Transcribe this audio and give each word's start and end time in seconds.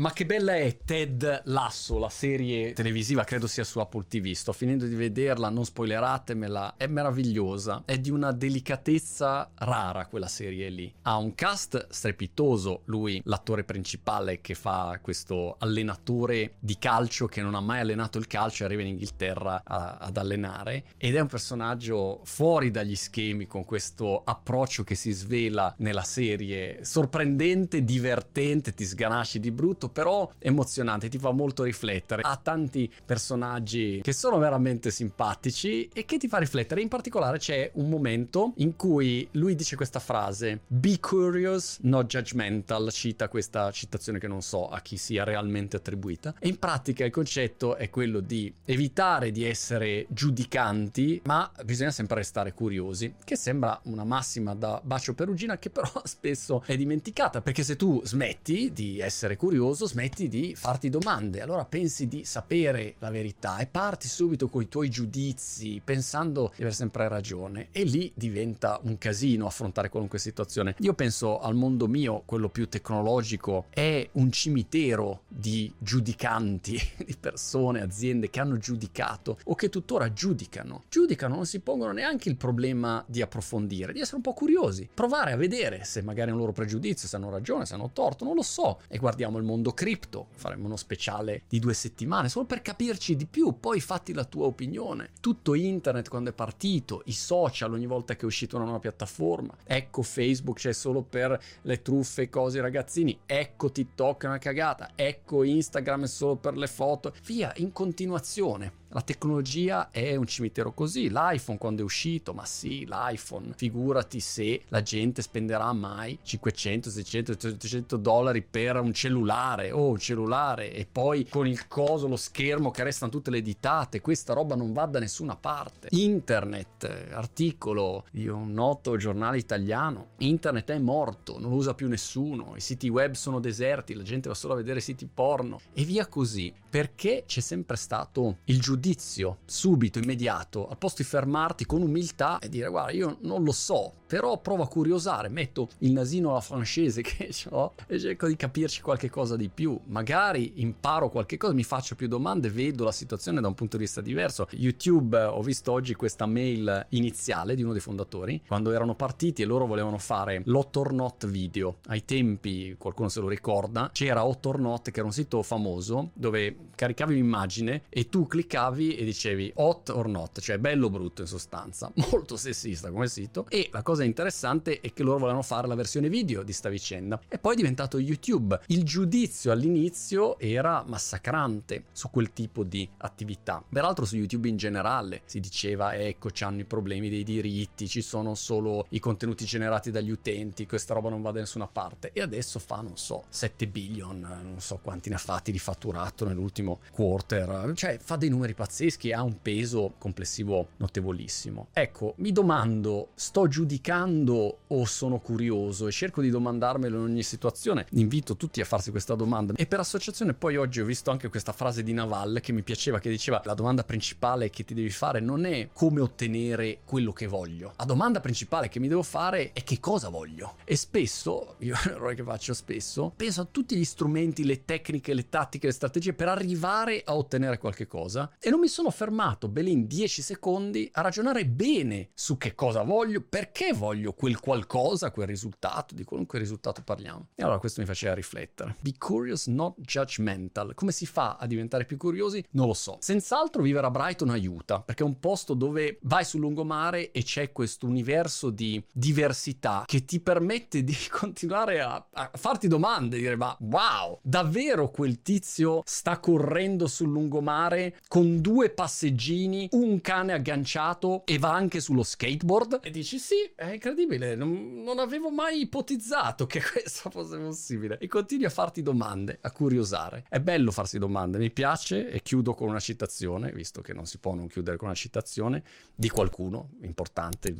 Ma 0.00 0.14
che 0.14 0.24
bella 0.24 0.56
è 0.56 0.78
Ted 0.82 1.42
Lasso, 1.44 1.98
la 1.98 2.08
serie 2.08 2.72
televisiva, 2.72 3.22
credo 3.22 3.46
sia 3.46 3.64
su 3.64 3.80
Apple 3.80 4.06
TV. 4.08 4.32
Sto 4.32 4.54
finendo 4.54 4.86
di 4.86 4.94
vederla, 4.94 5.50
non 5.50 5.66
spoileratemela. 5.66 6.76
È 6.78 6.86
meravigliosa, 6.86 7.82
è 7.84 7.98
di 7.98 8.08
una 8.08 8.32
delicatezza 8.32 9.50
rara 9.56 10.06
quella 10.06 10.26
serie 10.26 10.70
lì. 10.70 10.90
Ha 11.02 11.18
un 11.18 11.34
cast 11.34 11.88
strepitoso, 11.90 12.80
lui, 12.86 13.20
l'attore 13.24 13.62
principale 13.64 14.40
che 14.40 14.54
fa 14.54 14.98
questo 15.02 15.56
allenatore 15.58 16.54
di 16.60 16.78
calcio 16.78 17.26
che 17.26 17.42
non 17.42 17.54
ha 17.54 17.60
mai 17.60 17.80
allenato 17.80 18.16
il 18.16 18.26
calcio 18.26 18.64
arriva 18.64 18.80
in 18.80 18.88
Inghilterra 18.88 19.60
a, 19.62 19.98
ad 19.98 20.16
allenare. 20.16 20.84
Ed 20.96 21.14
è 21.14 21.20
un 21.20 21.26
personaggio 21.26 22.22
fuori 22.24 22.70
dagli 22.70 22.96
schemi 22.96 23.46
con 23.46 23.66
questo 23.66 24.22
approccio 24.24 24.82
che 24.82 24.94
si 24.94 25.12
svela 25.12 25.74
nella 25.76 26.04
serie. 26.04 26.86
Sorprendente, 26.86 27.84
divertente, 27.84 28.72
ti 28.72 28.86
sganasci 28.86 29.38
di 29.38 29.50
brutto 29.50 29.88
però 29.90 30.30
emozionante, 30.38 31.08
ti 31.08 31.18
fa 31.18 31.30
molto 31.30 31.62
riflettere. 31.62 32.22
Ha 32.22 32.38
tanti 32.42 32.90
personaggi 33.04 34.00
che 34.02 34.12
sono 34.12 34.38
veramente 34.38 34.90
simpatici 34.90 35.88
e 35.92 36.04
che 36.04 36.18
ti 36.18 36.28
fa 36.28 36.38
riflettere. 36.38 36.80
In 36.80 36.88
particolare 36.88 37.38
c'è 37.38 37.70
un 37.74 37.88
momento 37.88 38.52
in 38.56 38.76
cui 38.76 39.26
lui 39.32 39.54
dice 39.54 39.76
questa 39.76 40.00
frase: 40.00 40.60
Be 40.66 40.98
curious, 41.00 41.78
not 41.82 42.06
judgmental. 42.06 42.90
Cita 42.90 43.28
questa 43.28 43.70
citazione 43.70 44.18
che 44.18 44.28
non 44.28 44.42
so 44.42 44.68
a 44.68 44.80
chi 44.80 44.96
sia 44.96 45.24
realmente 45.24 45.76
attribuita. 45.76 46.34
E 46.38 46.48
in 46.48 46.58
pratica 46.58 47.04
il 47.04 47.10
concetto 47.10 47.76
è 47.76 47.90
quello 47.90 48.20
di 48.20 48.52
evitare 48.64 49.30
di 49.30 49.44
essere 49.44 50.06
giudicanti, 50.08 51.20
ma 51.24 51.50
bisogna 51.64 51.90
sempre 51.90 52.16
restare 52.16 52.52
curiosi. 52.52 53.14
Che 53.22 53.36
sembra 53.36 53.78
una 53.84 54.04
massima 54.04 54.54
da 54.54 54.80
bacio 54.82 55.14
perugina 55.14 55.58
che 55.58 55.70
però 55.70 55.90
spesso 56.04 56.62
è 56.66 56.76
dimenticata 56.76 57.40
perché 57.40 57.62
se 57.62 57.76
tu 57.76 58.00
smetti 58.04 58.72
di 58.72 59.00
essere 59.00 59.36
curioso 59.36 59.79
curioso, 59.80 59.86
smetti 59.86 60.28
di 60.28 60.54
farti 60.54 60.90
domande. 60.90 61.40
Allora 61.40 61.64
pensi 61.64 62.06
di 62.06 62.24
sapere 62.24 62.96
la 62.98 63.10
verità 63.10 63.58
e 63.58 63.66
parti 63.66 64.08
subito 64.08 64.48
con 64.48 64.62
i 64.62 64.68
tuoi 64.68 64.90
giudizi, 64.90 65.80
pensando 65.82 66.52
di 66.54 66.62
aver 66.62 66.74
sempre 66.74 67.08
ragione. 67.08 67.68
E 67.70 67.84
lì 67.84 68.12
diventa 68.14 68.78
un 68.82 68.98
casino 68.98 69.46
affrontare 69.46 69.88
qualunque 69.88 70.18
situazione. 70.18 70.74
Io 70.80 70.94
penso 70.94 71.40
al 71.40 71.54
mondo 71.54 71.86
mio, 71.86 72.22
quello 72.26 72.48
più 72.48 72.68
tecnologico, 72.68 73.66
è 73.70 74.06
un 74.12 74.30
cimitero 74.30 75.22
di 75.28 75.72
giudicanti, 75.78 76.78
di 77.04 77.16
persone, 77.18 77.80
aziende 77.80 78.28
che 78.28 78.40
hanno 78.40 78.58
giudicato 78.58 79.38
o 79.44 79.54
che 79.54 79.68
tuttora 79.68 80.12
giudicano. 80.12 80.84
Giudicano, 80.88 81.36
non 81.36 81.46
si 81.46 81.60
pongono 81.60 81.92
neanche 81.92 82.28
il 82.28 82.36
problema 82.36 83.02
di 83.06 83.22
approfondire, 83.22 83.92
di 83.92 84.00
essere 84.00 84.16
un 84.16 84.22
po' 84.22 84.34
curiosi, 84.34 84.88
provare 84.92 85.32
a 85.32 85.36
vedere 85.36 85.84
se 85.84 86.02
magari 86.02 86.30
è 86.30 86.32
un 86.32 86.38
loro 86.38 86.52
pregiudizio, 86.52 87.08
se 87.08 87.16
hanno 87.16 87.30
ragione, 87.30 87.66
se 87.66 87.74
hanno 87.74 87.90
torto, 87.92 88.24
non 88.24 88.34
lo 88.34 88.42
so. 88.42 88.80
E 88.88 88.98
guardiamo 88.98 89.38
il 89.38 89.44
mondo 89.44 89.59
mondo 89.60 89.72
cripto, 89.72 90.28
faremo 90.32 90.64
uno 90.64 90.76
speciale 90.76 91.42
di 91.46 91.58
due 91.58 91.74
settimane 91.74 92.30
solo 92.30 92.46
per 92.46 92.62
capirci 92.62 93.14
di 93.14 93.26
più, 93.26 93.60
poi 93.60 93.80
fatti 93.80 94.14
la 94.14 94.24
tua 94.24 94.46
opinione. 94.46 95.10
Tutto 95.20 95.54
internet 95.54 96.08
quando 96.08 96.30
è 96.30 96.32
partito, 96.32 97.02
i 97.06 97.12
social 97.12 97.72
ogni 97.72 97.86
volta 97.86 98.16
che 98.16 98.22
è 98.22 98.24
uscita 98.24 98.56
una 98.56 98.64
nuova 98.64 98.80
piattaforma, 98.80 99.54
ecco 99.64 100.02
Facebook 100.02 100.56
c'è 100.56 100.72
solo 100.72 101.02
per 101.02 101.38
le 101.62 101.82
truffe 101.82 102.22
e 102.22 102.28
cose 102.30 102.60
ragazzini, 102.60 103.20
ecco 103.26 103.70
TikTok 103.70 104.24
è 104.24 104.26
una 104.26 104.38
cagata, 104.38 104.92
ecco 104.94 105.42
Instagram 105.42 106.04
è 106.04 106.08
solo 106.08 106.36
per 106.36 106.56
le 106.56 106.66
foto, 106.66 107.14
via 107.24 107.52
in 107.56 107.72
continuazione. 107.72 108.79
La 108.92 109.02
tecnologia 109.02 109.90
è 109.90 110.16
un 110.16 110.26
cimitero 110.26 110.72
così. 110.72 111.10
L'iPhone 111.10 111.58
quando 111.58 111.82
è 111.82 111.84
uscito, 111.84 112.34
ma 112.34 112.44
sì, 112.44 112.84
l'iPhone. 112.86 113.52
Figurati 113.54 114.18
se 114.18 114.62
la 114.66 114.82
gente 114.82 115.22
spenderà 115.22 115.72
mai 115.72 116.18
500, 116.20 116.90
600, 116.90 117.36
700 117.38 117.96
dollari 117.96 118.42
per 118.42 118.80
un 118.80 118.92
cellulare. 118.92 119.70
Oh, 119.70 119.90
un 119.90 119.98
cellulare. 119.98 120.72
E 120.72 120.88
poi 120.90 121.28
con 121.28 121.46
il 121.46 121.68
coso, 121.68 122.08
lo 122.08 122.16
schermo 122.16 122.72
che 122.72 122.82
restano 122.82 123.12
tutte 123.12 123.30
le 123.30 123.42
ditate. 123.42 124.00
Questa 124.00 124.32
roba 124.32 124.56
non 124.56 124.72
va 124.72 124.86
da 124.86 124.98
nessuna 124.98 125.36
parte. 125.36 125.86
Internet, 125.92 127.12
articolo 127.12 128.06
di 128.10 128.26
un 128.26 128.52
noto 128.52 128.96
giornale 128.96 129.38
italiano. 129.38 130.08
Internet 130.18 130.68
è 130.72 130.78
morto, 130.78 131.38
non 131.38 131.50
lo 131.50 131.56
usa 131.56 131.74
più 131.74 131.86
nessuno. 131.86 132.54
I 132.56 132.60
siti 132.60 132.88
web 132.88 133.12
sono 133.12 133.38
deserti, 133.38 133.94
la 133.94 134.02
gente 134.02 134.28
va 134.28 134.34
solo 134.34 134.54
a 134.54 134.56
vedere 134.56 134.80
siti 134.80 135.06
porno. 135.06 135.60
E 135.74 135.84
via 135.84 136.08
così. 136.08 136.52
Perché 136.70 137.24
c'è 137.26 137.40
sempre 137.40 137.76
stato 137.76 138.38
il 138.44 138.60
giudizio 138.60 138.78
giudizio 138.80 139.40
subito, 139.44 139.98
immediato, 139.98 140.66
al 140.66 140.78
posto 140.78 141.02
di 141.02 141.08
fermarti 141.08 141.66
con 141.66 141.82
umiltà 141.82 142.38
e 142.38 142.48
dire 142.48 142.68
guarda 142.68 142.92
io 142.92 143.18
non 143.20 143.44
lo 143.44 143.52
so, 143.52 143.92
però 144.10 144.40
provo 144.40 144.64
a 144.64 144.66
curiosare, 144.66 145.28
metto 145.28 145.68
il 145.78 145.92
nasino 145.92 146.30
alla 146.30 146.40
francese 146.40 147.00
che 147.06 147.32
ho 147.50 147.74
e 147.86 147.96
cerco 147.96 148.26
di 148.26 148.34
capirci 148.34 148.80
qualche 148.80 149.08
cosa 149.08 149.36
di 149.36 149.48
più, 149.48 149.78
magari 149.84 150.54
imparo 150.56 151.10
qualche 151.10 151.36
cosa, 151.36 151.52
mi 151.52 151.62
faccio 151.62 151.94
più 151.94 152.08
domande, 152.08 152.50
vedo 152.50 152.82
la 152.82 152.90
situazione 152.90 153.40
da 153.40 153.46
un 153.46 153.54
punto 153.54 153.76
di 153.76 153.84
vista 153.84 154.00
diverso. 154.00 154.48
YouTube, 154.50 155.16
eh, 155.16 155.26
ho 155.26 155.40
visto 155.42 155.70
oggi 155.70 155.94
questa 155.94 156.26
mail 156.26 156.86
iniziale 156.88 157.54
di 157.54 157.62
uno 157.62 157.70
dei 157.70 157.80
fondatori, 157.80 158.42
quando 158.48 158.72
erano 158.72 158.96
partiti 158.96 159.42
e 159.42 159.44
loro 159.44 159.66
volevano 159.66 159.98
fare 159.98 160.42
l'Hot 160.44 160.76
or 160.78 160.92
Not 160.92 161.28
video. 161.28 161.76
Ai 161.86 162.04
tempi, 162.04 162.74
qualcuno 162.76 163.08
se 163.08 163.20
lo 163.20 163.28
ricorda, 163.28 163.90
c'era 163.92 164.26
Hot 164.26 164.44
or 164.44 164.58
Not 164.58 164.90
che 164.90 164.98
era 164.98 165.06
un 165.06 165.14
sito 165.14 165.40
famoso 165.44 166.10
dove 166.14 166.56
caricavi 166.80 167.12
un'immagine 167.12 167.82
e 167.90 168.08
tu 168.08 168.26
cliccavi 168.26 168.96
e 168.96 169.04
dicevi 169.04 169.52
hot 169.56 169.90
or 169.90 170.08
not, 170.08 170.40
cioè 170.40 170.56
bello 170.56 170.86
o 170.86 170.90
brutto 170.90 171.20
in 171.20 171.26
sostanza. 171.26 171.92
Molto 172.10 172.36
sessista 172.36 172.90
come 172.90 173.06
sito. 173.06 173.44
E 173.50 173.68
la 173.70 173.82
cosa 173.82 173.99
interessante 174.04 174.80
è 174.80 174.92
che 174.92 175.02
loro 175.02 175.18
volevano 175.18 175.42
fare 175.42 175.66
la 175.66 175.74
versione 175.74 176.08
video 176.08 176.42
di 176.42 176.52
sta 176.52 176.68
vicenda. 176.68 177.20
E 177.28 177.38
poi 177.38 177.54
è 177.54 177.56
diventato 177.56 177.98
YouTube. 177.98 178.60
Il 178.66 178.84
giudizio 178.84 179.52
all'inizio 179.52 180.38
era 180.38 180.84
massacrante 180.86 181.84
su 181.92 182.10
quel 182.10 182.32
tipo 182.32 182.64
di 182.64 182.88
attività. 182.98 183.62
Peraltro 183.68 184.04
su 184.04 184.16
YouTube 184.16 184.48
in 184.48 184.56
generale 184.56 185.22
si 185.24 185.40
diceva 185.40 185.94
ecco 185.94 186.28
c'hanno 186.32 186.60
i 186.60 186.64
problemi 186.64 187.08
dei 187.08 187.24
diritti, 187.24 187.88
ci 187.88 188.02
sono 188.02 188.34
solo 188.34 188.86
i 188.90 188.98
contenuti 188.98 189.44
generati 189.44 189.90
dagli 189.90 190.10
utenti, 190.10 190.66
questa 190.66 190.94
roba 190.94 191.10
non 191.10 191.22
va 191.22 191.30
da 191.30 191.40
nessuna 191.40 191.66
parte. 191.66 192.10
E 192.12 192.20
adesso 192.20 192.58
fa, 192.58 192.80
non 192.80 192.96
so, 192.96 193.24
7 193.28 193.66
billion, 193.66 194.20
non 194.20 194.60
so 194.60 194.78
quanti 194.82 195.08
ne 195.08 195.16
ha 195.16 195.18
fatti 195.18 195.52
di 195.52 195.58
fatturato 195.58 196.26
nell'ultimo 196.26 196.80
quarter. 196.92 197.72
Cioè 197.74 197.98
fa 197.98 198.16
dei 198.16 198.28
numeri 198.28 198.54
pazzeschi 198.54 199.08
e 199.08 199.14
ha 199.14 199.22
un 199.22 199.40
peso 199.40 199.94
complessivo 199.98 200.68
notevolissimo. 200.76 201.68
Ecco, 201.72 202.14
mi 202.18 202.32
domando, 202.32 203.08
sto 203.14 203.48
giudicando 203.48 203.88
o 203.92 204.84
sono 204.84 205.18
curioso 205.18 205.88
e 205.88 205.92
cerco 205.92 206.20
di 206.22 206.30
domandarmelo 206.30 206.96
in 206.96 207.02
ogni 207.02 207.22
situazione. 207.22 207.86
Invito 207.92 208.36
tutti 208.36 208.60
a 208.60 208.64
farsi 208.64 208.90
questa 208.90 209.14
domanda. 209.14 209.54
E 209.56 209.66
per 209.66 209.80
associazione 209.80 210.32
poi 210.32 210.56
oggi 210.56 210.80
ho 210.80 210.84
visto 210.84 211.10
anche 211.10 211.28
questa 211.28 211.52
frase 211.52 211.82
di 211.82 211.92
Naval 211.92 212.40
che 212.40 212.52
mi 212.52 212.62
piaceva, 212.62 213.00
che 213.00 213.10
diceva 213.10 213.42
la 213.44 213.54
domanda 213.54 213.82
principale 213.82 214.50
che 214.50 214.64
ti 214.64 214.74
devi 214.74 214.90
fare 214.90 215.20
non 215.20 215.44
è 215.44 215.70
come 215.72 216.00
ottenere 216.00 216.80
quello 216.84 217.12
che 217.12 217.26
voglio. 217.26 217.74
La 217.76 217.84
domanda 217.84 218.20
principale 218.20 218.68
che 218.68 218.78
mi 218.78 218.88
devo 218.88 219.02
fare 219.02 219.52
è 219.52 219.64
che 219.64 219.80
cosa 219.80 220.08
voglio. 220.08 220.56
E 220.64 220.76
spesso, 220.76 221.56
io 221.60 221.74
è 221.74 221.88
errore 221.88 222.14
che 222.14 222.22
faccio 222.22 222.54
spesso, 222.54 223.12
penso 223.16 223.40
a 223.40 223.48
tutti 223.50 223.76
gli 223.76 223.84
strumenti, 223.84 224.44
le 224.44 224.64
tecniche, 224.64 225.14
le 225.14 225.28
tattiche, 225.28 225.66
le 225.66 225.72
strategie 225.72 226.12
per 226.12 226.28
arrivare 226.28 227.02
a 227.04 227.16
ottenere 227.16 227.58
qualche 227.58 227.86
cosa 227.86 228.30
e 228.38 228.50
non 228.50 228.60
mi 228.60 228.68
sono 228.68 228.90
fermato 228.90 229.48
ben 229.48 229.86
10 229.86 230.22
secondi 230.22 230.88
a 230.92 231.00
ragionare 231.00 231.46
bene 231.46 232.10
su 232.14 232.36
che 232.36 232.54
cosa 232.54 232.82
voglio, 232.82 233.20
perché 233.20 233.72
voglio 233.80 234.12
quel 234.12 234.38
qualcosa, 234.38 235.10
quel 235.10 235.26
risultato, 235.26 235.94
di 235.94 236.04
qualunque 236.04 236.38
risultato 236.38 236.82
parliamo. 236.84 237.28
E 237.34 237.42
allora 237.42 237.58
questo 237.58 237.80
mi 237.80 237.86
faceva 237.86 238.12
riflettere. 238.12 238.76
Be 238.80 238.92
curious, 238.98 239.46
not 239.46 239.74
judgmental. 239.78 240.74
Come 240.74 240.92
si 240.92 241.06
fa 241.06 241.38
a 241.40 241.46
diventare 241.46 241.86
più 241.86 241.96
curiosi? 241.96 242.44
Non 242.50 242.66
lo 242.66 242.74
so. 242.74 242.98
Senz'altro 243.00 243.62
vivere 243.62 243.86
a 243.86 243.90
Brighton 243.90 244.28
aiuta, 244.28 244.80
perché 244.80 245.02
è 245.02 245.06
un 245.06 245.18
posto 245.18 245.54
dove 245.54 245.98
vai 246.02 246.26
sul 246.26 246.40
lungomare 246.40 247.10
e 247.10 247.22
c'è 247.22 247.52
questo 247.52 247.86
universo 247.86 248.50
di 248.50 248.82
diversità 248.92 249.84
che 249.86 250.04
ti 250.04 250.20
permette 250.20 250.84
di 250.84 250.96
continuare 251.10 251.80
a, 251.80 252.06
a 252.12 252.30
farti 252.34 252.68
domande, 252.68 253.16
dire 253.16 253.36
ma 253.36 253.56
wow, 253.60 254.18
davvero 254.22 254.90
quel 254.90 255.22
tizio 255.22 255.80
sta 255.86 256.20
correndo 256.20 256.86
sul 256.86 257.08
lungomare 257.08 257.96
con 258.08 258.42
due 258.42 258.68
passeggini, 258.68 259.68
un 259.72 260.02
cane 260.02 260.34
agganciato 260.34 261.22
e 261.24 261.38
va 261.38 261.54
anche 261.54 261.80
sullo 261.80 262.02
skateboard. 262.02 262.80
E 262.82 262.90
dici 262.90 263.18
sì, 263.18 263.50
è 263.70 263.74
incredibile, 263.74 264.34
non, 264.34 264.82
non 264.82 264.98
avevo 264.98 265.30
mai 265.30 265.60
ipotizzato 265.60 266.46
che 266.46 266.60
questo 266.70 267.10
fosse 267.10 267.38
possibile. 267.38 267.98
E 267.98 268.06
continui 268.06 268.44
a 268.44 268.50
farti 268.50 268.82
domande, 268.82 269.38
a 269.40 269.50
curiosare. 269.50 270.24
È 270.28 270.40
bello 270.40 270.70
farsi 270.70 270.98
domande, 270.98 271.38
mi 271.38 271.50
piace 271.50 272.10
e 272.10 272.22
chiudo 272.22 272.54
con 272.54 272.68
una 272.68 272.80
citazione, 272.80 273.52
visto 273.52 273.80
che 273.80 273.92
non 273.92 274.06
si 274.06 274.18
può 274.18 274.34
non 274.34 274.48
chiudere 274.48 274.76
con 274.76 274.88
una 274.88 274.96
citazione 274.96 275.62
di 275.94 276.08
qualcuno 276.08 276.70
importante, 276.82 277.54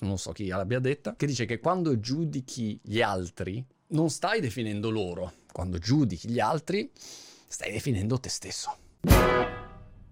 non 0.00 0.18
so 0.18 0.32
chi 0.32 0.46
l'abbia 0.46 0.78
detta, 0.78 1.14
che 1.16 1.26
dice 1.26 1.44
che 1.44 1.58
quando 1.58 1.98
giudichi 1.98 2.80
gli 2.82 3.00
altri 3.00 3.64
non 3.88 4.10
stai 4.10 4.40
definendo 4.40 4.90
loro, 4.90 5.32
quando 5.52 5.78
giudichi 5.78 6.28
gli 6.28 6.40
altri 6.40 6.90
stai 6.94 7.72
definendo 7.72 8.18
te 8.18 8.28
stesso. 8.28 9.55